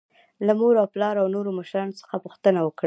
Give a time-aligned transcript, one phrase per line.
[0.45, 2.79] له مور او پلار او نورو مشرانو څخه پوښتنه وکړئ.